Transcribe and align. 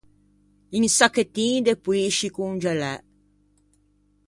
Un 0.77 0.85
sacchettin 0.97 1.55
de 1.65 1.73
poïsci 1.83 2.27
congelæ. 2.37 2.93